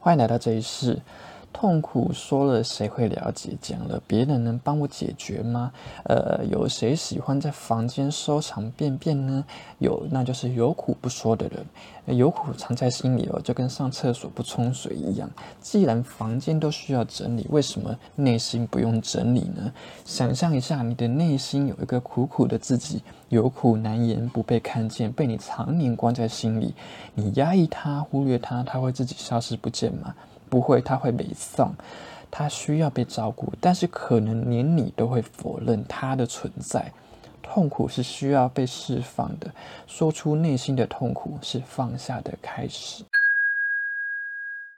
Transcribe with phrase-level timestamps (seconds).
[0.00, 0.96] 欢迎来到这一世。
[1.52, 3.56] 痛苦说了谁会了解？
[3.60, 5.72] 讲了别人能帮我解决吗？
[6.04, 9.44] 呃，有谁喜欢在房间收藏便便呢？
[9.78, 11.66] 有，那就是有苦不说的人。
[12.16, 15.28] 有苦藏在心里哦，就跟上厕所不冲水一样。
[15.60, 19.72] 既然房间都需要整理，为什么内心不用整理呢？
[20.04, 26.74] 想象一下，你的内心有一个苦苦的自己，有苦难言，不被看见，被你常年关在心里。
[27.14, 30.14] 你压抑它，忽略它，它会自己消失不见吗？
[30.48, 31.72] 不会，他会被送，
[32.30, 36.92] 他需要被照顾，但是可能连你都会否认他的存在。
[37.40, 39.50] 痛苦是需要被释放的，
[39.86, 43.04] 说出内心的痛苦是放下的开始。